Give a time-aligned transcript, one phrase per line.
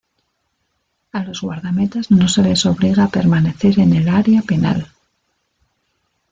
[1.11, 4.87] A los guardametas no se les obliga a permanecer en el área penal.